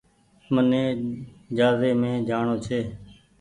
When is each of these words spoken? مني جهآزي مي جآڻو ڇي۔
مني 0.53 0.79
جهآزي 1.57 1.91
مي 2.01 2.11
جآڻو 2.27 2.55
ڇي۔ 2.65 2.79